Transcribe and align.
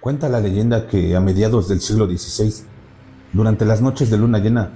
Cuenta 0.00 0.28
la 0.28 0.40
leyenda 0.40 0.86
que 0.86 1.16
a 1.16 1.20
mediados 1.20 1.68
del 1.68 1.80
siglo 1.80 2.06
XVI, 2.06 2.64
durante 3.32 3.64
las 3.64 3.80
noches 3.80 4.10
de 4.10 4.18
luna 4.18 4.38
llena, 4.38 4.70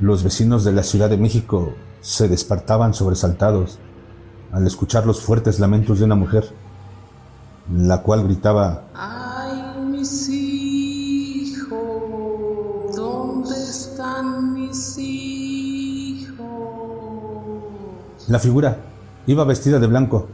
los 0.00 0.22
vecinos 0.22 0.64
de 0.64 0.72
la 0.72 0.82
Ciudad 0.82 1.10
de 1.10 1.16
México 1.16 1.74
se 2.00 2.28
despertaban 2.28 2.94
sobresaltados 2.94 3.78
al 4.52 4.66
escuchar 4.66 5.06
los 5.06 5.20
fuertes 5.20 5.58
lamentos 5.58 5.98
de 5.98 6.04
una 6.04 6.14
mujer, 6.14 6.52
la 7.72 8.02
cual 8.02 8.24
gritaba, 8.24 8.84
¡Ay, 8.94 9.80
mis 9.90 10.28
hijos! 10.28 11.78
¿Dónde 12.94 13.56
están 13.56 14.54
mis 14.54 14.96
hijos? 14.98 16.38
La 18.28 18.38
figura 18.38 18.78
iba 19.26 19.44
vestida 19.44 19.78
de 19.78 19.86
blanco 19.86 20.28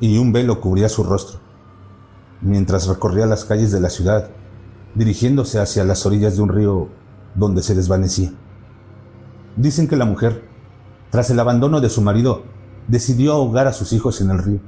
y 0.00 0.18
un 0.18 0.32
velo 0.32 0.60
cubría 0.60 0.88
su 0.88 1.04
rostro, 1.04 1.40
mientras 2.40 2.86
recorría 2.86 3.26
las 3.26 3.44
calles 3.44 3.72
de 3.72 3.80
la 3.80 3.90
ciudad, 3.90 4.30
dirigiéndose 4.94 5.58
hacia 5.58 5.84
las 5.84 6.04
orillas 6.06 6.36
de 6.36 6.42
un 6.42 6.48
río 6.48 6.88
donde 7.34 7.62
se 7.62 7.74
desvanecía. 7.74 8.32
Dicen 9.56 9.88
que 9.88 9.96
la 9.96 10.04
mujer, 10.04 10.44
tras 11.10 11.30
el 11.30 11.40
abandono 11.40 11.80
de 11.80 11.88
su 11.88 12.02
marido, 12.02 12.44
decidió 12.88 13.32
ahogar 13.32 13.66
a 13.66 13.72
sus 13.72 13.92
hijos 13.92 14.20
en 14.20 14.30
el 14.30 14.38
río. 14.38 14.60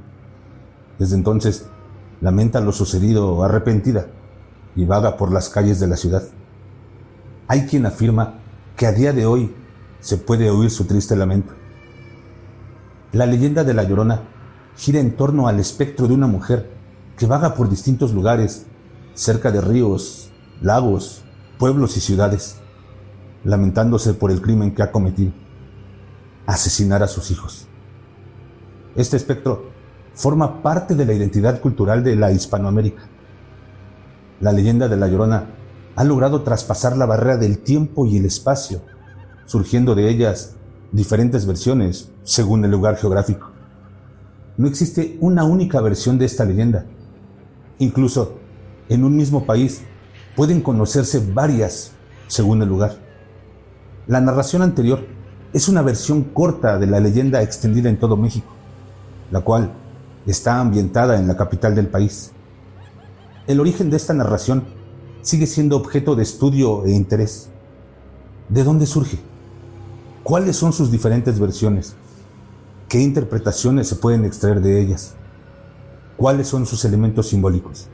Desde 0.97 1.15
entonces, 1.15 1.67
lamenta 2.21 2.59
lo 2.59 2.71
sucedido 2.71 3.43
arrepentida 3.43 4.07
y 4.75 4.85
vaga 4.85 5.17
por 5.17 5.31
las 5.31 5.49
calles 5.49 5.79
de 5.79 5.87
la 5.87 5.95
ciudad. 5.95 6.23
Hay 7.47 7.65
quien 7.65 7.85
afirma 7.85 8.39
que 8.75 8.87
a 8.87 8.91
día 8.91 9.13
de 9.13 9.25
hoy 9.25 9.53
se 9.99 10.17
puede 10.17 10.49
oír 10.49 10.69
su 10.69 10.85
triste 10.85 11.15
lamento. 11.15 11.53
La 13.11 13.25
leyenda 13.25 13.63
de 13.63 13.73
la 13.73 13.83
Llorona 13.83 14.21
gira 14.79 15.01
en 15.01 15.17
torno 15.17 15.49
al 15.49 15.59
espectro 15.59 16.07
de 16.07 16.13
una 16.13 16.25
mujer 16.25 16.71
que 17.17 17.25
vaga 17.25 17.53
por 17.53 17.69
distintos 17.69 18.13
lugares, 18.13 18.65
cerca 19.13 19.51
de 19.51 19.59
ríos, 19.59 20.31
lagos, 20.61 21.21
pueblos 21.57 21.97
y 21.97 21.99
ciudades 21.99 22.55
lamentándose 23.43 24.13
por 24.13 24.31
el 24.31 24.41
crimen 24.41 24.73
que 24.73 24.83
ha 24.83 24.91
cometido, 24.91 25.33
asesinar 26.45 27.03
a 27.03 27.07
sus 27.07 27.29
hijos. 27.29 27.67
Este 28.95 29.17
espectro 29.17 29.69
forma 30.13 30.61
parte 30.61 30.95
de 30.95 31.05
la 31.05 31.13
identidad 31.13 31.59
cultural 31.59 32.01
de 32.01 32.15
la 32.15 32.31
Hispanoamérica. 32.31 33.03
La 34.39 34.53
leyenda 34.53 34.87
de 34.87 34.95
La 34.95 35.07
Llorona 35.07 35.55
ha 35.95 36.03
logrado 36.05 36.43
traspasar 36.43 36.95
la 36.95 37.05
barrera 37.05 37.35
del 37.35 37.59
tiempo 37.59 38.05
y 38.05 38.17
el 38.17 38.25
espacio, 38.25 38.81
surgiendo 39.45 39.93
de 39.93 40.09
ellas 40.09 40.55
diferentes 40.93 41.45
versiones 41.45 42.11
según 42.23 42.63
el 42.63 42.71
lugar 42.71 42.95
geográfico. 42.95 43.58
No 44.59 44.67
existe 44.67 45.17
una 45.21 45.45
única 45.45 45.79
versión 45.79 46.17
de 46.17 46.25
esta 46.25 46.43
leyenda. 46.43 46.83
Incluso 47.77 48.39
en 48.89 49.05
un 49.05 49.15
mismo 49.15 49.45
país 49.45 49.83
pueden 50.35 50.59
conocerse 50.59 51.25
varias 51.33 51.91
según 52.27 52.61
el 52.61 52.67
lugar. 52.67 52.97
La 54.05 54.19
narración 54.19 54.61
anterior 54.61 55.07
es 55.53 55.69
una 55.69 55.81
versión 55.81 56.23
corta 56.23 56.77
de 56.77 56.87
la 56.87 56.99
leyenda 56.99 57.41
extendida 57.41 57.87
en 57.87 57.99
todo 57.99 58.17
México, 58.17 58.49
la 59.31 59.39
cual 59.39 59.71
está 60.25 60.59
ambientada 60.59 61.17
en 61.17 61.29
la 61.29 61.37
capital 61.37 61.73
del 61.73 61.87
país. 61.87 62.31
El 63.47 63.61
origen 63.61 63.89
de 63.89 63.95
esta 63.95 64.13
narración 64.13 64.65
sigue 65.21 65.47
siendo 65.47 65.77
objeto 65.77 66.17
de 66.17 66.23
estudio 66.23 66.83
e 66.83 66.91
interés. 66.91 67.47
¿De 68.49 68.65
dónde 68.65 68.87
surge? 68.87 69.19
¿Cuáles 70.21 70.57
son 70.57 70.73
sus 70.73 70.91
diferentes 70.91 71.39
versiones? 71.39 71.95
¿Qué 72.89 72.99
interpretaciones 72.99 73.87
se 73.87 73.97
pueden 73.97 74.25
extraer 74.25 74.61
de 74.61 74.81
ellas? 74.81 75.13
¿Cuáles 76.17 76.47
son 76.47 76.65
sus 76.65 76.83
elementos 76.85 77.27
simbólicos? 77.27 77.87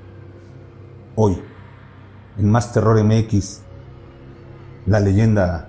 Hoy, 1.16 1.38
en 2.38 2.50
Más 2.50 2.72
Terror 2.72 3.04
MX, 3.04 3.60
la 4.86 5.02
leyenda 5.02 5.68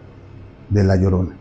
de 0.70 0.84
La 0.84 0.94
Llorona. 0.94 1.36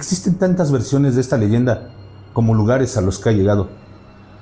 Existen 0.00 0.36
tantas 0.36 0.72
versiones 0.72 1.14
de 1.14 1.20
esta 1.20 1.36
leyenda 1.36 1.90
como 2.32 2.54
lugares 2.54 2.96
a 2.96 3.02
los 3.02 3.18
que 3.18 3.28
ha 3.28 3.32
llegado, 3.32 3.68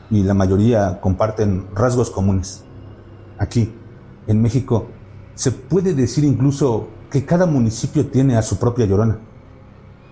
y 0.09 0.23
la 0.23 0.33
mayoría 0.33 1.01
comparten 1.01 1.67
rasgos 1.75 2.13
comunes. 2.13 2.63
Aquí, 3.39 3.75
en 4.29 4.41
México 4.41 4.87
se 5.35 5.51
puede 5.51 5.95
decir 5.95 6.23
incluso 6.23 6.87
que 7.11 7.27
cada 7.27 7.47
municipio 7.47 8.07
tiene 8.07 8.37
a 8.37 8.43
su 8.43 8.61
propia 8.61 8.87
llorona. 8.87 9.19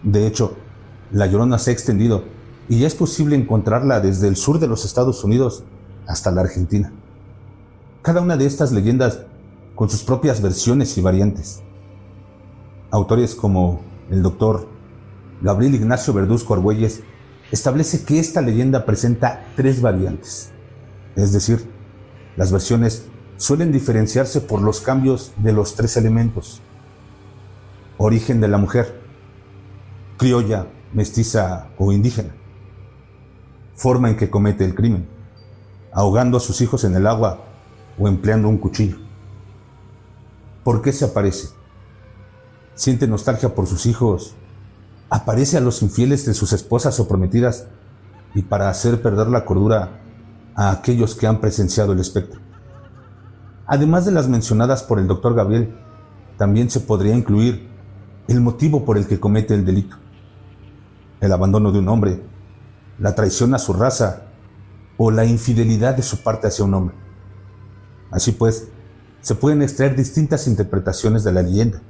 De 0.03 0.27
hecho, 0.27 0.57
la 1.13 1.29
llorona 1.29 1.61
se 1.61 1.71
ha 1.71 1.75
extendido 1.75 2.25
y 2.69 2.81
ya 2.81 2.89
es 2.89 2.97
posible 2.97 3.37
encontrarla 3.37 4.01
desde 4.01 4.27
el 4.27 4.35
sur 4.35 4.59
de 4.59 4.67
los 4.67 4.85
Estados 4.85 5.23
Unidos 5.23 5.63
hasta 6.09 6.33
la 6.33 6.41
Argentina. 6.41 6.93
Cada 8.03 8.21
una 8.21 8.37
de 8.37 8.47
estas 8.47 8.73
leyendas 8.73 9.21
con 9.77 9.89
sus 9.89 10.03
propias 10.03 10.43
versiones 10.43 10.99
y 10.99 11.03
variantes. 11.03 11.63
Autores 12.91 13.37
como 13.37 13.83
el 14.11 14.25
doctor 14.25 14.75
Gabriel 15.41 15.75
Ignacio 15.75 16.13
Verduzco 16.13 16.55
Argüelles 16.55 17.03
establece 17.51 18.05
que 18.05 18.19
esta 18.19 18.41
leyenda 18.41 18.85
presenta 18.87 19.45
tres 19.55 19.81
variantes, 19.81 20.51
es 21.15 21.33
decir, 21.33 21.71
las 22.37 22.53
versiones 22.53 23.07
suelen 23.37 23.73
diferenciarse 23.73 24.41
por 24.41 24.63
los 24.63 24.81
cambios 24.81 25.33
de 25.39 25.53
los 25.53 25.75
tres 25.75 25.97
elementos. 25.97 26.61
Origen 27.99 28.41
de 28.41 28.49
la 28.49 28.59
mujer, 28.59 29.01
criolla, 30.17 30.67
mestiza 30.93 31.69
o 31.79 31.93
indígena. 31.93 32.35
Forma 33.75 34.11
en 34.11 34.17
que 34.17 34.31
comete 34.31 34.65
el 34.65 34.75
crimen, 34.75 35.07
ahogando 35.93 36.37
a 36.37 36.41
sus 36.41 36.61
hijos 36.61 36.85
en 36.85 36.95
el 36.95 37.07
agua 37.07 37.45
o 37.99 38.09
empleando 38.09 38.49
un 38.49 38.59
cuchillo. 38.59 38.99
¿Por 40.65 40.83
qué 40.83 40.93
se 40.93 41.05
aparece? 41.05 41.49
Siente 42.75 43.07
nostalgia 43.07 43.55
por 43.55 43.67
sus 43.67 43.87
hijos, 43.87 44.35
aparece 45.11 45.57
a 45.57 45.61
los 45.61 45.83
infieles 45.83 46.27
de 46.27 46.35
sus 46.35 46.53
esposas 46.53 46.99
o 47.01 47.09
prometidas 47.09 47.67
y 48.35 48.43
para 48.43 48.69
hacer 48.69 49.01
perder 49.01 49.29
la 49.29 49.45
cordura 49.45 50.01
a 50.55 50.71
aquellos 50.71 51.15
que 51.15 51.27
han 51.27 51.41
presenciado 51.41 51.93
el 51.93 52.01
espectro. 52.01 52.41
Además 53.67 54.05
de 54.05 54.13
las 54.13 54.29
mencionadas 54.29 54.83
por 54.83 54.99
el 54.99 55.07
doctor 55.07 55.35
Gabriel, 55.35 55.77
también 56.37 56.71
se 56.71 56.81
podría 56.81 57.15
incluir 57.15 57.69
el 58.29 58.41
motivo 58.41 58.85
por 58.85 58.99
el 58.99 59.07
que 59.07 59.21
comete 59.21 59.55
el 59.55 59.65
delito. 59.65 59.97
El 61.21 61.33
abandono 61.33 61.73
de 61.73 61.79
un 61.79 61.89
hombre, 61.89 62.23
la 62.99 63.15
traición 63.15 63.55
a 63.55 63.59
su 63.59 63.73
raza 63.73 64.25
o 64.97 65.11
la 65.11 65.25
infidelidad 65.25 65.97
de 65.97 66.03
su 66.03 66.23
parte 66.23 66.47
hacia 66.47 66.65
un 66.65 66.75
hombre. 66.75 66.97
Así 68.11 68.33
pues, 68.33 68.69
se 69.21 69.35
pueden 69.35 69.63
extraer 69.63 69.97
distintas 69.97 70.47
interpretaciones 70.47 71.25
de 71.25 71.33
la 71.33 71.43
leyenda, 71.43 71.81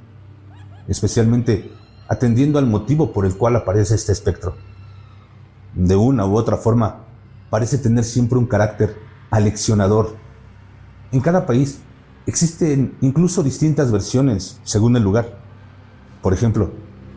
especialmente 0.87 1.71
atendiendo 2.09 2.59
al 2.59 2.67
motivo 2.67 3.11
por 3.11 3.25
el 3.25 3.35
cual 3.35 3.55
aparece 3.55 3.95
este 3.95 4.11
espectro. 4.11 4.55
De 5.73 5.95
una 5.95 6.25
u 6.25 6.35
otra 6.35 6.57
forma, 6.57 7.03
parece 7.49 7.77
tener 7.77 8.03
siempre 8.03 8.37
un 8.37 8.45
carácter 8.45 8.97
aleccionador 9.29 10.27
en 11.11 11.21
cada 11.21 11.45
país 11.45 11.79
existen 12.25 12.97
incluso 12.99 13.41
distintas 13.41 13.91
versiones 13.91 14.59
según 14.63 14.97
el 14.97 15.03
lugar. 15.03 15.37
Por 16.21 16.33
ejemplo, 16.33 16.71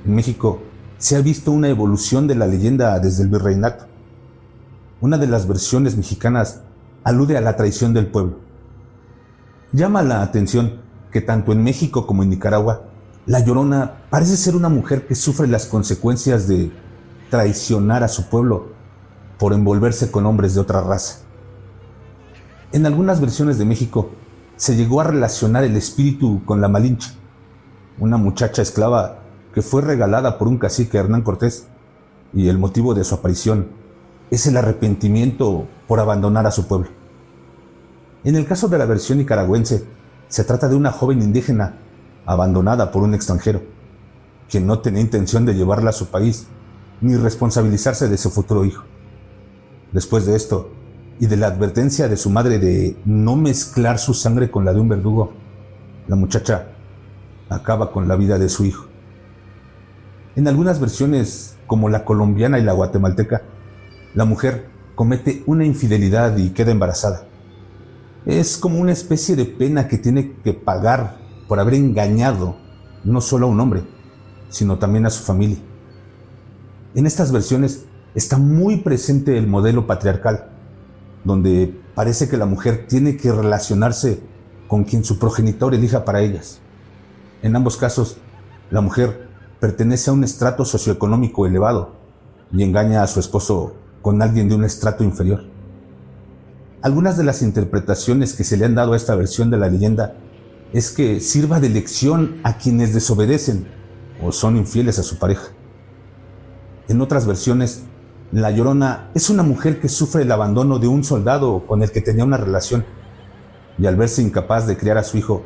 en 0.05 0.15
México 0.15 0.61
se 0.99 1.17
ha 1.17 1.21
visto 1.21 1.51
una 1.51 1.69
evolución 1.69 2.29
de 2.29 2.37
la 2.37 2.47
leyenda 2.47 2.99
desde 3.01 3.25
el 3.25 3.29
virreinato. 3.29 3.87
Una 5.01 5.19
de 5.19 5.27
las 5.27 5.49
versiones 5.49 5.97
mexicanas 5.97 6.61
alude 7.03 7.37
a 7.37 7.41
la 7.41 7.57
traición 7.57 7.93
del 7.93 8.07
pueblo. 8.07 8.39
Llama 9.73 10.03
la 10.03 10.23
atención 10.23 10.83
que 11.11 11.21
tanto 11.21 11.51
en 11.51 11.65
México 11.65 12.07
como 12.07 12.23
en 12.23 12.31
Nicaragua, 12.31 12.90
la 13.31 13.39
Llorona 13.39 13.93
parece 14.11 14.37
ser 14.37 14.57
una 14.57 14.69
mujer 14.69 15.07
que 15.07 15.15
sufre 15.15 15.47
las 15.47 15.67
consecuencias 15.67 16.49
de 16.49 16.73
traicionar 17.31 18.03
a 18.03 18.09
su 18.09 18.29
pueblo 18.29 18.73
por 19.39 19.53
envolverse 19.53 20.11
con 20.11 20.27
hombres 20.27 20.55
de 20.55 20.61
otra 20.61 20.81
raza. 20.81 21.21
En 22.73 22.87
algunas 22.87 23.21
versiones 23.21 23.57
de 23.57 23.65
México 23.65 24.11
se 24.57 24.75
llegó 24.75 25.01
a 25.01 25.05
relacionar 25.05 25.63
el 25.63 25.77
espíritu 25.77 26.45
con 26.45 26.61
la 26.61 26.67
Malinche, 26.67 27.13
una 28.01 28.17
muchacha 28.17 28.63
esclava 28.63 29.21
que 29.55 29.63
fue 29.63 29.81
regalada 29.81 30.37
por 30.37 30.49
un 30.49 30.59
cacique 30.59 30.99
Hernán 30.99 31.23
Cortés, 31.23 31.69
y 32.35 32.49
el 32.49 32.59
motivo 32.59 32.95
de 32.95 33.05
su 33.05 33.15
aparición 33.15 33.69
es 34.33 34.49
el 34.49 34.57
arrepentimiento 34.57 35.69
por 35.87 36.01
abandonar 36.01 36.49
a 36.49 36.51
su 36.51 36.67
pueblo. 36.67 36.89
En 38.25 38.35
el 38.35 38.45
caso 38.45 38.67
de 38.67 38.79
la 38.79 38.87
versión 38.87 39.19
nicaragüense, 39.19 39.85
se 40.27 40.43
trata 40.43 40.69
de 40.69 40.75
una 40.75 40.91
joven 40.91 41.23
indígena 41.23 41.77
abandonada 42.27 42.91
por 42.91 43.03
un 43.03 43.15
extranjero, 43.15 43.63
quien 44.49 44.67
no 44.67 44.81
tenía 44.81 45.01
intención 45.01 45.47
de 45.47 45.55
llevarla 45.55 45.91
a 45.91 45.95
su 45.95 46.09
país 46.09 46.47
ni 47.01 47.17
responsabilizarse 47.17 48.09
de 48.09 48.19
su 48.19 48.31
futuro 48.31 48.65
hijo. 48.65 48.85
Después 49.93 50.27
de 50.27 50.37
esto, 50.37 50.71
y 51.21 51.27
de 51.27 51.37
la 51.37 51.49
advertencia 51.49 52.09
de 52.09 52.17
su 52.17 52.31
madre 52.31 52.59
de 52.59 52.97
no 53.05 53.37
mezclar 53.37 53.99
su 53.99 54.15
sangre 54.15 54.51
con 54.51 54.65
la 54.65 54.73
de 54.73 54.81
un 54.81 54.89
verdugo, 54.89 55.35
la 56.09 56.17
muchacha 56.17 56.69
acaba 57.51 57.93
con 57.93 58.09
la 58.09 58.17
vida 58.17 58.39
de 58.39 58.49
su 58.49 58.65
hijo. 58.65 58.87
En 60.35 60.49
algunas 60.49 60.81
versiones, 60.81 61.57
como 61.67 61.91
la 61.91 62.07
colombiana 62.07 62.59
y 62.59 62.63
la 62.63 62.73
guatemalteca, 62.73 63.43
la 64.15 64.25
mujer 64.25 64.69
comete 64.95 65.43
una 65.47 65.67
infidelidad 65.67 66.39
y 66.39 66.51
queda 66.51 66.71
embarazada. 66.71 67.27
Es 68.25 68.57
como 68.57 68.81
una 68.81 68.93
especie 68.93 69.37
de 69.37 69.45
pena 69.45 69.89
que 69.89 69.99
tiene 69.99 70.37
que 70.43 70.55
pagar 70.55 71.19
por 71.51 71.59
haber 71.59 71.75
engañado 71.75 72.55
no 73.03 73.21
solo 73.21 73.49
a 73.49 73.51
un 73.51 73.59
hombre, 73.59 73.83
sino 74.51 74.79
también 74.79 75.05
a 75.05 75.11
su 75.11 75.25
familia. 75.25 75.59
En 76.95 77.09
estas 77.09 77.33
versiones 77.33 77.87
está 78.15 78.39
muy 78.39 78.77
presente 78.77 79.37
el 79.37 79.49
modelo 79.49 79.85
patriarcal, 79.85 80.49
donde 81.25 81.77
parece 81.97 82.29
que 82.29 82.37
la 82.37 82.47
mujer 82.47 82.87
tiene 82.89 83.17
que 83.17 83.33
relacionarse 83.33 84.23
con 84.69 84.85
quien 84.85 85.03
su 85.03 85.19
progenitor 85.19 85.75
elija 85.75 86.05
para 86.05 86.21
ellas. 86.21 86.61
En 87.43 87.57
ambos 87.57 87.77
casos, 87.77 88.19
la 88.71 88.81
mujer 88.81 89.27
pertenece 89.59 90.11
a 90.11 90.13
un 90.13 90.23
estrato 90.23 90.65
socioeconómico 90.65 91.47
elevado 91.47 91.97
y 92.53 92.63
engaña 92.63 93.03
a 93.03 93.09
su 93.09 93.19
esposo 93.19 93.75
con 94.03 94.23
alguien 94.23 94.49
de 94.49 94.55
un 94.55 94.63
estrato 94.63 95.03
inferior. 95.03 95.43
Algunas 96.81 97.17
de 97.17 97.25
las 97.25 97.43
interpretaciones 97.43 98.35
que 98.35 98.45
se 98.45 98.57
le 98.57 98.67
han 98.67 98.77
dado 98.77 98.93
a 98.93 98.97
esta 98.97 99.17
versión 99.17 99.51
de 99.51 99.57
la 99.57 99.69
leyenda 99.69 100.15
es 100.73 100.91
que 100.93 101.21
sirva 101.21 101.61
de 101.61 101.69
lección 101.69 102.41
a 102.45 102.59
quienes 102.59 102.95
desobedecen 102.95 103.67
o 104.23 104.33
son 104.33 104.57
infieles 104.57 104.99
a 104.99 105.03
su 105.03 105.19
pareja. 105.19 105.49
En 106.89 107.01
otras 107.01 107.27
versiones, 107.27 107.85
la 108.33 108.51
Llorona 108.51 109.11
es 109.15 109.31
una 109.31 109.43
mujer 109.43 109.81
que 109.81 109.89
sufre 109.89 110.23
el 110.23 110.33
abandono 110.33 110.79
de 110.79 110.87
un 110.87 111.03
soldado 111.03 111.67
con 111.67 111.83
el 111.83 111.91
que 111.91 112.01
tenía 112.01 112.25
una 112.25 112.37
relación 112.37 112.85
y 113.79 113.87
al 113.87 113.97
verse 113.97 114.23
incapaz 114.23 114.67
de 114.67 114.77
criar 114.77 114.99
a 114.99 115.05
su 115.05 115.17
hijo, 115.17 115.43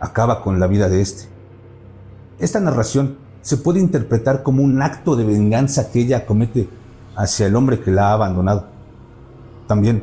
acaba 0.00 0.42
con 0.42 0.58
la 0.58 0.66
vida 0.66 0.88
de 0.88 1.00
éste. 1.00 1.28
Esta 2.38 2.60
narración 2.60 3.18
se 3.42 3.56
puede 3.56 3.80
interpretar 3.80 4.42
como 4.42 4.62
un 4.62 4.82
acto 4.82 5.16
de 5.16 5.24
venganza 5.24 5.90
que 5.90 6.00
ella 6.00 6.26
comete 6.26 6.68
hacia 7.16 7.46
el 7.46 7.56
hombre 7.56 7.80
que 7.80 7.90
la 7.90 8.08
ha 8.08 8.12
abandonado. 8.14 8.66
También 9.66 10.02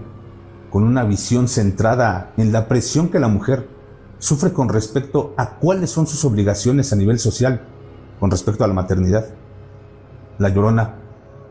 con 0.70 0.84
una 0.84 1.04
visión 1.04 1.48
centrada 1.48 2.34
en 2.38 2.52
la 2.52 2.68
presión 2.68 3.10
que 3.10 3.20
la 3.20 3.28
mujer 3.28 3.75
sufre 4.20 4.54
con 4.54 4.70
respecto 4.70 5.34
a 5.38 5.58
cuáles 5.58 5.90
son 5.90 6.08
sus 6.08 6.24
obligaciones 6.26 6.92
a 6.94 6.96
nivel 6.96 7.20
social 7.20 7.62
con 8.20 8.32
respecto 8.32 8.64
a 8.64 8.68
la 8.68 8.74
maternidad. 8.74 9.26
La 10.38 10.50
llorona 10.50 10.96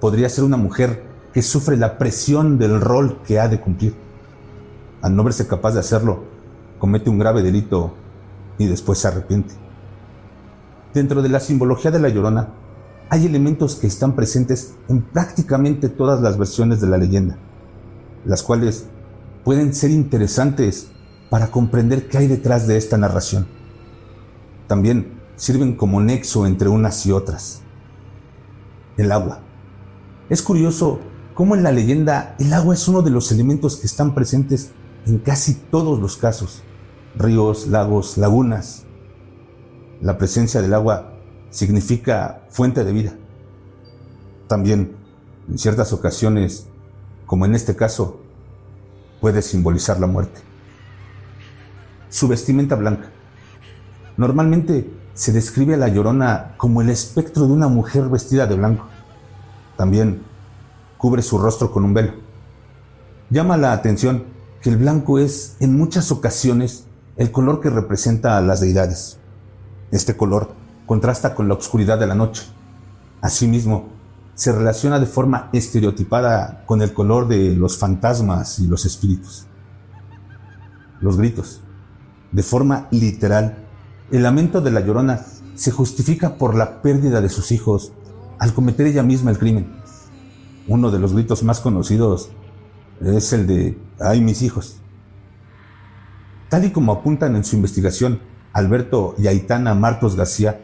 podría 0.00 0.28
ser 0.28 0.44
una 0.44 0.56
mujer 0.56 1.02
que 1.32 1.42
sufre 1.42 1.76
la 1.76 1.98
presión 1.98 2.58
del 2.58 2.80
rol 2.80 3.20
que 3.26 3.40
ha 3.40 3.48
de 3.48 3.60
cumplir. 3.60 3.94
Al 5.02 5.14
no 5.14 5.24
verse 5.24 5.46
capaz 5.46 5.72
de 5.72 5.80
hacerlo, 5.80 6.24
comete 6.78 7.10
un 7.10 7.18
grave 7.18 7.42
delito 7.42 7.94
y 8.58 8.66
después 8.66 8.98
se 8.98 9.08
arrepiente. 9.08 9.54
Dentro 10.92 11.22
de 11.22 11.28
la 11.28 11.40
simbología 11.40 11.90
de 11.90 11.98
la 11.98 12.08
llorona, 12.08 12.48
hay 13.10 13.26
elementos 13.26 13.76
que 13.76 13.86
están 13.86 14.14
presentes 14.14 14.74
en 14.88 15.02
prácticamente 15.02 15.88
todas 15.88 16.20
las 16.20 16.38
versiones 16.38 16.80
de 16.80 16.86
la 16.86 16.98
leyenda, 16.98 17.36
las 18.24 18.42
cuales 18.42 18.86
pueden 19.44 19.74
ser 19.74 19.90
interesantes 19.90 20.90
para 21.34 21.50
comprender 21.50 22.06
qué 22.06 22.18
hay 22.18 22.28
detrás 22.28 22.68
de 22.68 22.76
esta 22.76 22.96
narración. 22.96 23.48
También 24.68 25.20
sirven 25.34 25.74
como 25.74 26.00
nexo 26.00 26.46
entre 26.46 26.68
unas 26.68 27.04
y 27.06 27.10
otras. 27.10 27.62
El 28.96 29.10
agua. 29.10 29.40
Es 30.30 30.42
curioso 30.42 31.00
cómo 31.34 31.56
en 31.56 31.64
la 31.64 31.72
leyenda 31.72 32.36
el 32.38 32.52
agua 32.52 32.74
es 32.74 32.86
uno 32.86 33.02
de 33.02 33.10
los 33.10 33.32
elementos 33.32 33.78
que 33.78 33.88
están 33.88 34.14
presentes 34.14 34.70
en 35.06 35.18
casi 35.18 35.54
todos 35.54 35.98
los 35.98 36.16
casos. 36.16 36.62
Ríos, 37.16 37.66
lagos, 37.66 38.16
lagunas. 38.16 38.84
La 40.00 40.16
presencia 40.16 40.62
del 40.62 40.72
agua 40.72 41.14
significa 41.50 42.46
fuente 42.48 42.84
de 42.84 42.92
vida. 42.92 43.16
También, 44.46 44.94
en 45.48 45.58
ciertas 45.58 45.92
ocasiones, 45.92 46.68
como 47.26 47.44
en 47.44 47.56
este 47.56 47.74
caso, 47.74 48.20
puede 49.20 49.42
simbolizar 49.42 49.98
la 49.98 50.06
muerte. 50.06 50.53
Su 52.14 52.28
vestimenta 52.28 52.76
blanca. 52.76 53.08
Normalmente 54.16 54.88
se 55.14 55.32
describe 55.32 55.74
a 55.74 55.78
la 55.78 55.88
llorona 55.88 56.54
como 56.56 56.80
el 56.80 56.88
espectro 56.88 57.44
de 57.44 57.52
una 57.52 57.66
mujer 57.66 58.04
vestida 58.04 58.46
de 58.46 58.54
blanco. 58.54 58.86
También 59.76 60.22
cubre 60.96 61.22
su 61.22 61.38
rostro 61.38 61.72
con 61.72 61.82
un 61.82 61.92
velo. 61.92 62.12
Llama 63.30 63.56
la 63.56 63.72
atención 63.72 64.26
que 64.62 64.70
el 64.70 64.76
blanco 64.76 65.18
es 65.18 65.56
en 65.58 65.76
muchas 65.76 66.12
ocasiones 66.12 66.84
el 67.16 67.32
color 67.32 67.60
que 67.60 67.68
representa 67.68 68.38
a 68.38 68.42
las 68.42 68.60
deidades. 68.60 69.18
Este 69.90 70.16
color 70.16 70.52
contrasta 70.86 71.34
con 71.34 71.48
la 71.48 71.54
oscuridad 71.54 71.98
de 71.98 72.06
la 72.06 72.14
noche. 72.14 72.44
Asimismo, 73.22 73.88
se 74.36 74.52
relaciona 74.52 75.00
de 75.00 75.06
forma 75.06 75.50
estereotipada 75.52 76.62
con 76.64 76.80
el 76.80 76.92
color 76.92 77.26
de 77.26 77.56
los 77.56 77.76
fantasmas 77.76 78.60
y 78.60 78.68
los 78.68 78.86
espíritus. 78.86 79.48
Los 81.00 81.16
gritos. 81.16 81.60
De 82.34 82.42
forma 82.42 82.88
literal, 82.90 83.58
el 84.10 84.24
lamento 84.24 84.60
de 84.60 84.72
la 84.72 84.80
llorona 84.80 85.20
se 85.54 85.70
justifica 85.70 86.34
por 86.34 86.56
la 86.56 86.82
pérdida 86.82 87.20
de 87.20 87.28
sus 87.28 87.52
hijos 87.52 87.92
al 88.40 88.52
cometer 88.52 88.88
ella 88.88 89.04
misma 89.04 89.30
el 89.30 89.38
crimen. 89.38 89.72
Uno 90.66 90.90
de 90.90 90.98
los 90.98 91.12
gritos 91.12 91.44
más 91.44 91.60
conocidos 91.60 92.30
es 93.00 93.32
el 93.32 93.46
de 93.46 93.78
¡ay 94.00 94.20
mis 94.20 94.42
hijos! 94.42 94.78
Tal 96.48 96.64
y 96.64 96.72
como 96.72 96.90
apuntan 96.90 97.36
en 97.36 97.44
su 97.44 97.54
investigación 97.54 98.18
Alberto 98.52 99.14
y 99.16 99.28
Aitana 99.28 99.74
Marcos 99.74 100.16
García, 100.16 100.60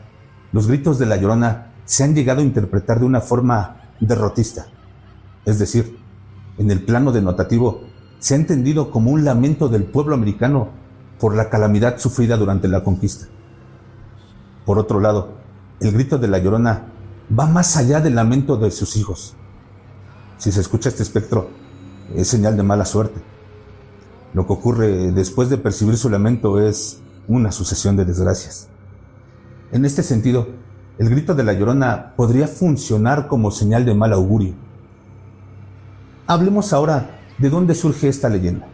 los 0.51 0.67
gritos 0.67 0.99
de 0.99 1.07
la 1.07 1.19
llorona 1.19 1.73
se 1.85 2.03
han 2.03 2.17
llegado 2.17 2.41
a 2.41 2.45
interpretar 2.45 2.99
de 2.99 3.07
una 3.07 3.21
forma 3.21 3.93
derrotista. 4.01 4.67
Es 5.45 5.61
decir, 5.61 6.01
en 6.59 6.73
el 6.73 6.83
plano 6.83 7.13
denotativo, 7.13 7.83
se 8.19 8.35
ha 8.35 8.39
entendido 8.39 8.91
como 8.91 9.13
un 9.13 9.25
lamento 9.25 9.69
del 9.69 9.85
pueblo 9.85 10.17
americano 10.17 10.81
por 11.21 11.37
la 11.37 11.51
calamidad 11.51 11.99
sufrida 11.99 12.37
durante 12.37 12.67
la 12.67 12.83
conquista. 12.83 13.27
Por 14.65 14.79
otro 14.79 15.01
lado, 15.01 15.35
el 15.81 15.93
grito 15.93 16.19
de 16.19 16.29
la 16.29 16.39
llorona 16.39 16.87
va 17.39 17.47
más 17.47 17.77
allá 17.77 18.01
del 18.01 18.15
lamento 18.15 18.57
de 18.57 18.71
sus 18.71 18.97
hijos. 18.97 19.35
Si 20.39 20.51
se 20.51 20.61
escucha 20.61 20.89
este 20.89 21.03
espectro, 21.03 21.51
es 22.17 22.27
señal 22.27 22.57
de 22.57 22.63
mala 22.63 22.87
suerte. 22.87 23.21
Lo 24.33 24.47
que 24.47 24.53
ocurre 24.55 25.13
después 25.13 25.51
de 25.51 25.59
percibir 25.59 25.97
su 25.97 26.09
lamento 26.09 26.59
es 26.59 27.01
una 27.29 27.53
sucesión 27.53 27.97
de 27.97 28.07
desgracias. 28.07 28.69
En 29.73 29.85
este 29.85 30.03
sentido, 30.03 30.49
el 30.99 31.11
grito 31.11 31.35
de 31.35 31.45
la 31.45 31.53
llorona 31.53 32.15
podría 32.17 32.49
funcionar 32.49 33.27
como 33.27 33.51
señal 33.51 33.85
de 33.85 33.95
mal 33.95 34.13
augurio. 34.13 34.55
Hablemos 36.27 36.73
ahora 36.73 37.21
de 37.39 37.51
dónde 37.51 37.75
surge 37.75 38.09
esta 38.09 38.29
leyenda. 38.29 38.70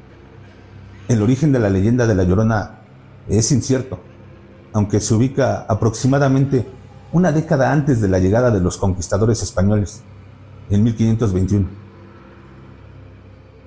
El 1.09 1.23
origen 1.23 1.53
de 1.53 1.61
la 1.61 1.71
leyenda 1.71 2.09
de 2.09 2.17
la 2.17 2.25
llorona 2.25 2.81
es 3.29 3.53
incierto, 3.53 4.01
aunque 4.73 4.99
se 4.99 5.15
ubica 5.15 5.65
aproximadamente 5.69 6.67
una 7.13 7.31
década 7.31 7.73
antes 7.73 8.01
de 8.01 8.09
la 8.09 8.19
llegada 8.19 8.51
de 8.51 8.61
los 8.61 8.77
conquistadores 8.77 9.41
españoles, 9.41 10.03
en 10.69 10.83
1521. 10.83 11.69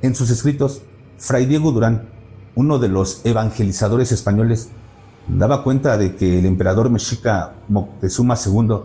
En 0.01 0.15
sus 0.15 0.29
escritos, 0.31 0.81
Fray 1.17 1.45
Diego 1.45 1.71
Durán, 1.71 2.09
uno 2.55 2.77
de 2.77 2.89
los 2.89 3.25
evangelizadores 3.25 4.11
españoles, 4.11 4.69
daba 5.29 5.63
cuenta 5.63 5.97
de 5.97 6.15
que 6.17 6.39
el 6.39 6.45
emperador 6.45 6.89
mexica 6.89 7.53
Moctezuma 7.69 8.35
II 8.35 8.81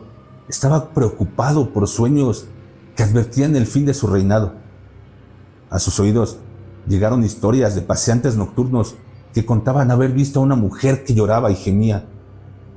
estaba 0.49 0.91
preocupado 0.91 1.73
por 1.73 1.89
sueños 1.89 2.47
que 2.95 3.03
advertían 3.03 3.57
el 3.57 3.67
fin 3.67 3.85
de 3.85 3.95
su 3.95 4.07
reinado. 4.07 4.53
A 5.71 5.81
sus 5.81 5.99
oídos 5.99 6.39
llegaron 6.87 7.25
historias 7.25 7.75
de 7.75 7.83
paseantes 7.83 8.37
nocturnos 8.37 8.97
que 9.33 9.45
contaban 9.45 9.91
haber 9.91 10.13
visto 10.13 10.41
a 10.41 10.43
una 10.43 10.57
mujer 10.57 11.05
que 11.05 11.15
lloraba 11.15 11.51
y 11.51 11.57
gemía, 11.57 12.07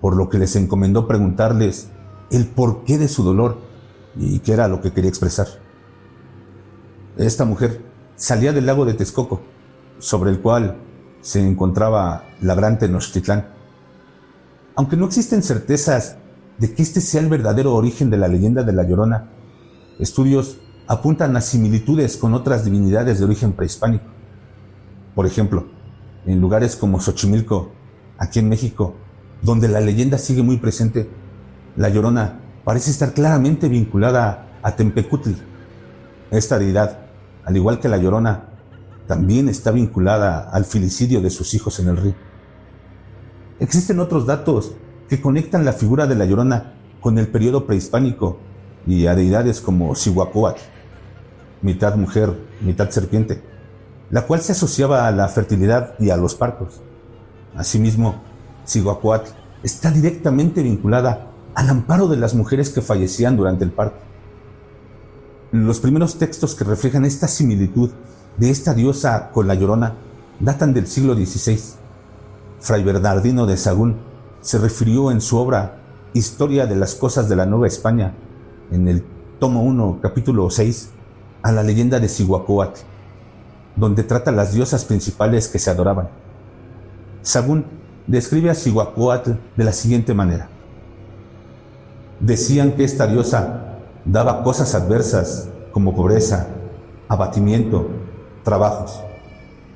por 0.02 0.16
lo 0.16 0.30
que 0.30 0.40
les 0.40 0.56
encomendó 0.56 1.08
preguntarles 1.08 1.90
el 2.32 2.48
porqué 2.48 2.98
de 2.98 3.08
su 3.08 3.24
dolor 3.24 3.58
y 4.16 4.40
qué 4.40 4.54
era 4.54 4.68
lo 4.68 4.82
que 4.82 4.92
quería 4.92 5.10
expresar. 5.10 5.48
Esta 7.18 7.46
mujer 7.46 7.82
salía 8.16 8.54
del 8.54 8.66
lago 8.66 8.86
de 8.86 8.94
Texcoco, 8.94 9.42
sobre 10.00 10.32
el 10.32 10.42
cual 10.42 10.78
se 11.22 11.46
encontraba 11.46 12.26
la 12.42 12.56
gran 12.56 12.80
Tenochtitlán. 12.80 13.48
Aunque 14.76 14.98
no 14.98 15.06
existen 15.06 15.42
certezas 15.42 16.18
de 16.58 16.74
que 16.74 16.84
este 16.84 17.02
sea 17.02 17.22
el 17.22 17.30
verdadero 17.30 17.74
origen 17.76 18.10
de 18.10 18.18
la 18.18 18.28
leyenda 18.28 18.64
de 18.64 18.74
la 18.74 18.84
Llorona, 18.84 19.30
estudios 20.00 20.60
apuntan 20.88 21.36
a 21.36 21.42
similitudes 21.42 22.18
con 22.18 22.34
otras 22.34 22.64
divinidades 22.64 23.20
de 23.20 23.26
origen 23.26 23.54
prehispánico. 23.54 24.06
Por 25.14 25.26
ejemplo, 25.26 25.68
en 26.26 26.40
lugares 26.40 26.76
como 26.76 27.00
Xochimilco, 27.00 27.72
aquí 28.18 28.40
en 28.40 28.50
México, 28.50 28.96
donde 29.42 29.68
la 29.68 29.82
leyenda 29.82 30.18
sigue 30.18 30.44
muy 30.44 30.58
presente, 30.58 31.10
la 31.76 31.90
Llorona 31.90 32.40
parece 32.64 32.92
estar 32.92 33.14
claramente 33.14 33.70
vinculada 33.70 34.48
Atempecutli. 34.64 35.38
Esta 36.32 36.58
deidad, 36.58 37.00
al 37.46 37.56
igual 37.56 37.80
que 37.80 37.90
la 37.90 37.98
Llorona, 37.98 38.50
también 39.08 39.48
está 39.48 39.72
vinculada 39.72 40.50
al 40.50 40.66
filicidio 40.66 41.22
de 41.22 41.30
sus 41.30 41.54
hijos 41.54 41.80
en 41.80 41.90
el 41.90 41.98
río. 41.98 42.16
Existen 43.60 44.00
otros 44.00 44.26
datos 44.26 44.74
que 45.10 45.22
conectan 45.22 45.66
la 45.66 45.74
figura 45.74 46.08
de 46.08 46.16
la 46.16 46.26
Llorona 46.26 46.74
con 47.00 47.18
el 47.18 47.28
periodo 47.28 47.66
prehispánico 47.66 48.38
y 48.86 49.08
a 49.08 49.16
deidades 49.16 49.62
como 49.62 49.96
Sihuacóatl, 49.96 50.62
mitad 51.62 51.96
mujer, 51.96 52.38
mitad 52.62 52.90
serpiente, 52.90 53.42
la 54.10 54.26
cual 54.26 54.42
se 54.42 54.54
asociaba 54.54 55.08
a 55.08 55.12
la 55.12 55.28
fertilidad 55.28 55.96
y 56.00 56.10
a 56.10 56.18
los 56.18 56.36
partos. 56.36 56.82
Asimismo, 57.56 58.22
Sihuacóatl 58.66 59.32
está 59.64 59.92
directamente 59.92 60.62
vinculada 60.62 61.32
al 61.56 61.70
amparo 61.70 62.08
de 62.08 62.18
las 62.18 62.36
mujeres 62.36 62.70
que 62.70 62.82
fallecían 62.82 63.36
durante 63.36 63.64
el 63.64 63.72
parto. 63.72 63.98
Los 65.52 65.80
primeros 65.80 66.18
textos 66.18 66.54
que 66.56 66.64
reflejan 66.64 67.06
esta 67.06 67.28
similitud 67.28 67.90
de 68.38 68.50
esta 68.50 68.74
diosa 68.74 69.32
con 69.32 69.48
la 69.48 69.56
llorona 69.56 69.96
datan 70.40 70.74
del 70.74 70.88
siglo 70.88 71.16
XVI. 71.16 71.60
Fray 72.60 72.84
Bernardino 72.84 73.46
de 73.46 73.58
Sagún 73.58 73.98
se 74.42 74.58
refirió 74.58 75.10
en 75.12 75.22
su 75.22 75.38
obra 75.38 75.80
Historia 76.14 76.66
de 76.66 76.76
las 76.76 76.96
Cosas 76.96 77.30
de 77.30 77.36
la 77.36 77.46
Nueva 77.46 77.68
España, 77.68 78.14
en 78.72 78.88
el 78.88 79.04
tomo 79.40 79.64
1, 79.64 80.00
capítulo 80.02 80.50
6, 80.50 80.90
a 81.48 81.52
la 81.54 81.64
leyenda 81.64 82.02
de 82.02 82.10
Cihuacóatl, 82.10 82.82
donde 83.78 84.04
trata 84.04 84.34
las 84.34 84.52
diosas 84.52 84.84
principales 84.84 85.48
que 85.48 85.60
se 85.60 85.70
adoraban. 85.70 86.10
Sagún 87.22 87.64
describe 88.06 88.50
a 88.50 88.54
Cihuacóatl 88.54 89.32
de 89.56 89.64
la 89.64 89.72
siguiente 89.72 90.14
manera. 90.14 90.50
Decían 92.20 92.74
que 92.74 92.84
esta 92.84 93.08
diosa 93.08 93.78
daba 94.04 94.44
cosas 94.44 94.76
adversas 94.76 95.48
como 95.72 95.96
pobreza, 95.96 96.48
abatimiento, 97.08 97.88
trabajos. 98.44 99.00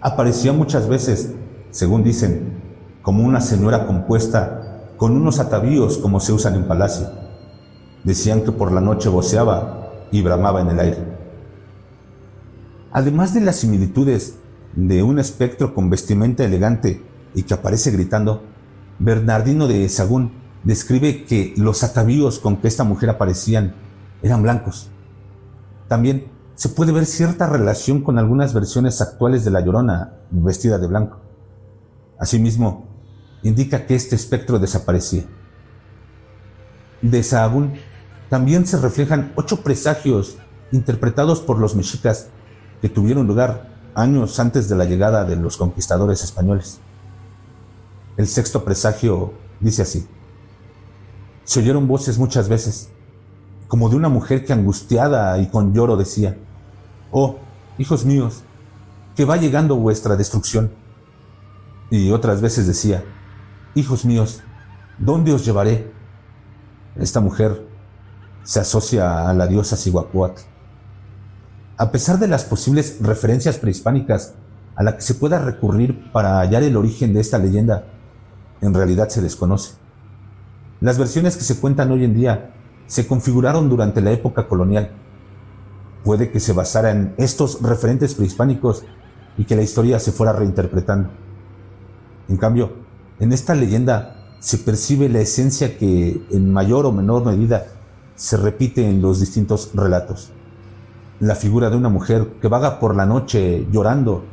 Aparecía 0.01 0.51
muchas 0.51 0.89
veces, 0.89 1.31
según 1.69 2.03
dicen, 2.03 2.61
como 3.01 3.23
una 3.23 3.39
señora 3.39 3.87
compuesta 3.87 4.89
con 4.97 5.15
unos 5.15 5.39
atavíos 5.39 5.97
como 5.99 6.19
se 6.19 6.33
usan 6.33 6.55
en 6.55 6.67
palacio. 6.67 7.07
Decían 8.03 8.41
que 8.41 8.51
por 8.51 8.73
la 8.73 8.81
noche 8.81 9.07
voceaba 9.07 9.87
y 10.11 10.21
bramaba 10.21 10.59
en 10.59 10.67
el 10.67 10.79
aire. 10.81 11.20
Además 12.91 13.33
de 13.33 13.41
las 13.41 13.57
similitudes 13.57 14.35
de 14.75 15.01
un 15.03 15.19
espectro 15.19 15.73
con 15.73 15.89
vestimenta 15.89 16.43
elegante 16.43 17.01
y 17.33 17.43
que 17.43 17.53
aparece 17.53 17.91
gritando, 17.91 18.43
Bernardino 18.99 19.67
de 19.67 19.87
Sagún 19.87 20.33
describe 20.63 21.23
que 21.23 21.53
los 21.57 21.83
atavíos 21.83 22.39
con 22.39 22.57
que 22.57 22.67
esta 22.67 22.83
mujer 22.83 23.09
aparecían 23.09 23.75
eran 24.21 24.43
blancos. 24.43 24.89
También 25.87 26.27
se 26.55 26.69
puede 26.69 26.91
ver 26.91 27.05
cierta 27.05 27.47
relación 27.47 28.01
con 28.01 28.19
algunas 28.19 28.53
versiones 28.53 29.01
actuales 29.01 29.45
de 29.45 29.51
La 29.51 29.61
Llorona 29.61 30.13
vestida 30.29 30.77
de 30.77 30.87
blanco. 30.87 31.19
Asimismo, 32.19 32.87
indica 33.41 33.85
que 33.85 33.95
este 33.95 34.15
espectro 34.15 34.59
desaparecía. 34.59 35.23
De 37.01 37.23
Sahagún 37.23 37.73
también 38.29 38.67
se 38.67 38.77
reflejan 38.77 39.31
ocho 39.35 39.63
presagios 39.63 40.37
interpretados 40.71 41.41
por 41.41 41.57
los 41.57 41.75
mexicas 41.75 42.29
que 42.81 42.89
tuvieron 42.89 43.27
lugar 43.27 43.69
años 43.95 44.39
antes 44.39 44.67
de 44.67 44.75
la 44.75 44.85
llegada 44.85 45.23
de 45.23 45.35
los 45.35 45.57
conquistadores 45.57 46.23
españoles. 46.23 46.79
El 48.17 48.27
sexto 48.27 48.63
presagio 48.63 49.33
dice 49.59 49.83
así. 49.83 50.07
Se 51.43 51.59
oyeron 51.59 51.87
voces 51.87 52.17
muchas 52.17 52.49
veces, 52.49 52.89
como 53.67 53.89
de 53.89 53.95
una 53.95 54.09
mujer 54.09 54.45
que 54.45 54.53
angustiada 54.53 55.37
y 55.37 55.47
con 55.47 55.73
lloro 55.73 55.95
decía, 55.95 56.37
Oh, 57.11 57.37
hijos 57.77 58.05
míos, 58.05 58.43
que 59.15 59.25
va 59.25 59.37
llegando 59.37 59.75
vuestra 59.75 60.15
destrucción. 60.15 60.71
Y 61.89 62.11
otras 62.11 62.41
veces 62.41 62.67
decía, 62.67 63.03
Hijos 63.75 64.05
míos, 64.05 64.41
¿dónde 64.97 65.33
os 65.33 65.45
llevaré? 65.45 65.91
Esta 66.95 67.21
mujer 67.21 67.67
se 68.43 68.59
asocia 68.59 69.29
a 69.29 69.33
la 69.33 69.47
diosa 69.47 69.77
Cihuacóatl. 69.77 70.50
A 71.81 71.91
pesar 71.91 72.19
de 72.19 72.27
las 72.27 72.43
posibles 72.43 72.97
referencias 73.01 73.57
prehispánicas 73.57 74.35
a 74.75 74.83
la 74.83 74.95
que 74.95 75.01
se 75.01 75.15
pueda 75.15 75.39
recurrir 75.39 76.11
para 76.11 76.37
hallar 76.37 76.61
el 76.61 76.77
origen 76.77 77.11
de 77.11 77.21
esta 77.21 77.39
leyenda, 77.39 77.85
en 78.61 78.75
realidad 78.75 79.09
se 79.09 79.19
desconoce. 79.19 79.73
Las 80.79 80.99
versiones 80.99 81.37
que 81.37 81.43
se 81.43 81.59
cuentan 81.59 81.91
hoy 81.91 82.03
en 82.03 82.13
día 82.13 82.53
se 82.85 83.07
configuraron 83.07 83.67
durante 83.67 83.99
la 83.99 84.11
época 84.11 84.47
colonial. 84.47 84.91
Puede 86.03 86.29
que 86.29 86.39
se 86.39 86.53
basara 86.53 86.91
en 86.91 87.15
estos 87.17 87.63
referentes 87.63 88.13
prehispánicos 88.13 88.83
y 89.35 89.45
que 89.45 89.55
la 89.55 89.63
historia 89.63 89.97
se 89.97 90.11
fuera 90.11 90.33
reinterpretando. 90.33 91.09
En 92.29 92.37
cambio, 92.37 92.73
en 93.19 93.33
esta 93.33 93.55
leyenda 93.55 94.35
se 94.39 94.59
percibe 94.59 95.09
la 95.09 95.21
esencia 95.21 95.79
que 95.79 96.27
en 96.29 96.53
mayor 96.53 96.85
o 96.85 96.91
menor 96.91 97.25
medida 97.25 97.65
se 98.13 98.37
repite 98.37 98.87
en 98.87 99.01
los 99.01 99.19
distintos 99.19 99.71
relatos. 99.73 100.31
La 101.21 101.35
figura 101.35 101.69
de 101.69 101.77
una 101.77 101.89
mujer 101.89 102.33
que 102.41 102.47
vaga 102.47 102.79
por 102.79 102.95
la 102.95 103.05
noche 103.05 103.67
llorando 103.71 104.25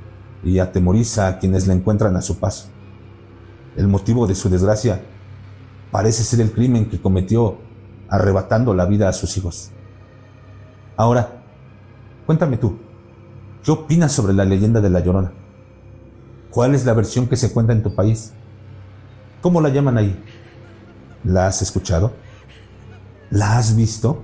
y 0.42 0.59
atemoriza 0.59 1.28
a 1.28 1.38
quienes 1.38 1.66
la 1.66 1.75
encuentran 1.75 2.16
a 2.16 2.23
su 2.23 2.38
paso. 2.38 2.68
El 3.76 3.88
motivo 3.88 4.26
de 4.26 4.35
su 4.35 4.49
desgracia 4.49 5.02
parece 5.90 6.25
ser 6.25 6.40
el 6.40 6.50
crimen 6.50 6.88
que 6.88 6.99
cometió 6.99 7.59
arrebatando 8.09 8.73
la 8.73 8.87
vida 8.87 9.07
a 9.07 9.12
sus 9.12 9.37
hijos. 9.37 9.71
Ahora, 10.97 11.42
cuéntame 12.25 12.57
tú, 12.57 12.78
¿qué 13.62 13.71
opinas 13.71 14.12
sobre 14.12 14.33
la 14.33 14.47
leyenda 14.47 14.80
de 14.80 14.88
la 14.88 15.00
Llorona? 15.00 15.33
¿Cuál 16.49 16.75
es 16.75 16.87
la 16.87 16.95
versión 16.95 17.26
que 17.26 17.37
se 17.37 17.52
cuenta 17.52 17.75
en 17.75 17.83
tu 17.83 17.95
país? 17.95 18.33
¿Cómo 19.42 19.61
la 19.61 19.68
llaman 19.68 19.99
ahí? 19.99 20.25
¿La 21.23 21.49
has 21.49 21.61
escuchado? 21.61 22.14
¿La 23.28 23.59
has 23.59 23.76
visto? 23.76 24.23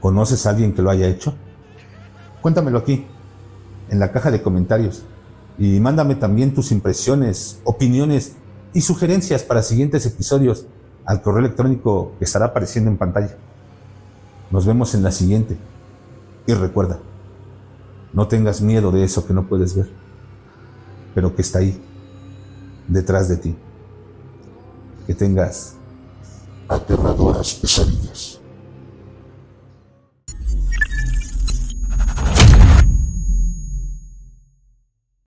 ¿Conoces 0.00 0.46
a 0.46 0.50
alguien 0.50 0.72
que 0.72 0.82
lo 0.82 0.90
haya 0.90 1.08
hecho? 1.08 1.34
Cuéntamelo 2.40 2.78
aquí, 2.78 3.06
en 3.90 3.98
la 3.98 4.12
caja 4.12 4.30
de 4.30 4.42
comentarios. 4.42 5.02
Y 5.58 5.80
mándame 5.80 6.14
también 6.14 6.54
tus 6.54 6.70
impresiones, 6.70 7.60
opiniones 7.64 8.36
y 8.72 8.80
sugerencias 8.80 9.42
para 9.42 9.62
siguientes 9.62 10.06
episodios 10.06 10.66
al 11.04 11.22
correo 11.22 11.40
electrónico 11.40 12.12
que 12.18 12.24
estará 12.24 12.46
apareciendo 12.46 12.90
en 12.90 12.96
pantalla. 12.96 13.36
Nos 14.50 14.66
vemos 14.66 14.94
en 14.94 15.02
la 15.02 15.10
siguiente. 15.10 15.56
Y 16.46 16.54
recuerda, 16.54 16.98
no 18.12 18.28
tengas 18.28 18.60
miedo 18.60 18.90
de 18.90 19.04
eso 19.04 19.26
que 19.26 19.34
no 19.34 19.48
puedes 19.48 19.74
ver, 19.74 19.90
pero 21.14 21.34
que 21.34 21.42
está 21.42 21.58
ahí, 21.58 21.80
detrás 22.86 23.28
de 23.28 23.36
ti. 23.36 23.56
Que 25.06 25.14
tengas 25.14 25.74
aterradoras 26.68 27.54
pesadillas. 27.54 28.37